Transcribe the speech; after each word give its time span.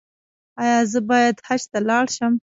ایا 0.61 0.77
زه 0.91 0.99
باید 1.09 1.35
حج 1.47 1.61
ته 1.71 1.79
لاړ 1.87 2.05
شم؟ 2.15 2.33